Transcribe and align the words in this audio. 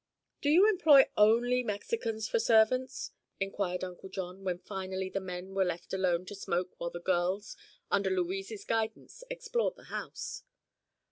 "Do 0.41 0.49
you 0.49 0.67
employ 0.67 1.05
only 1.15 1.61
Mexicans 1.61 2.27
for 2.27 2.39
servants?" 2.39 3.11
inquired 3.39 3.83
Uncle 3.83 4.09
John, 4.09 4.43
when 4.43 4.57
finally 4.57 5.09
the 5.11 5.19
men 5.19 5.53
were 5.53 5.63
left 5.63 5.93
alone 5.93 6.25
to 6.25 6.33
smoke 6.33 6.71
while 6.79 6.89
the 6.89 6.99
girls, 6.99 7.55
under 7.91 8.09
Louise's 8.09 8.65
guidance, 8.65 9.23
explored 9.29 9.75
the 9.75 9.83
house. 9.93 10.41